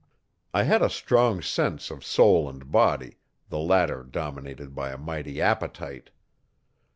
I 0.51 0.63
had 0.63 0.81
a 0.81 0.89
strong 0.89 1.43
sense 1.43 1.91
of 1.91 2.03
soul 2.03 2.49
and 2.49 2.71
body, 2.71 3.17
the 3.49 3.59
latter 3.59 4.03
dominated 4.03 4.73
by 4.73 4.89
a 4.89 4.97
mighty 4.97 5.39
appetite. 5.39 6.09